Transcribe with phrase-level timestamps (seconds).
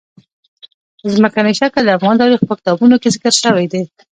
[1.13, 3.81] ځمکنی شکل د افغان تاریخ په کتابونو کې ذکر شوی دي.